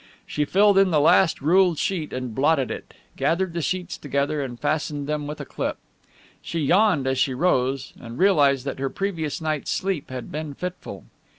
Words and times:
She 0.25 0.45
filled 0.45 0.79
in 0.79 0.89
the 0.89 0.99
last 0.99 1.41
ruled 1.41 1.77
sheet 1.77 2.11
and 2.11 2.33
blotted 2.33 2.71
it, 2.71 2.95
gathered 3.15 3.53
the 3.53 3.61
sheets 3.61 3.99
together 3.99 4.41
and 4.41 4.59
fastened 4.59 5.05
them 5.05 5.27
with 5.27 5.39
a 5.39 5.45
clip. 5.45 5.77
She 6.41 6.61
yawned 6.61 7.05
as 7.05 7.19
she 7.19 7.35
rose 7.35 7.93
and 7.99 8.17
realized 8.17 8.65
that 8.65 8.79
her 8.79 8.89
previous 8.89 9.41
night's 9.41 9.69
sleep 9.69 10.09
had 10.09 10.31
been 10.31 10.55
fitful. 10.55 11.03